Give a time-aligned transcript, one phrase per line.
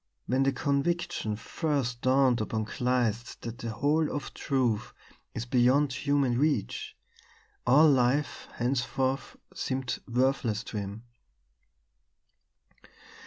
[0.25, 4.93] When the conviction first dawned upon Kleist that the whole of truth
[5.35, 6.97] is beyond human reach,
[7.67, 11.03] all life henceforth seemed worthless to him.